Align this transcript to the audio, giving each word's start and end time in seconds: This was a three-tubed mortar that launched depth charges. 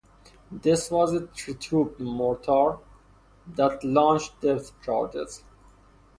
This 0.51 0.89
was 0.89 1.13
a 1.13 1.27
three-tubed 1.27 1.99
mortar 1.99 2.79
that 3.45 3.83
launched 3.83 4.41
depth 4.41 4.71
charges. 4.81 5.43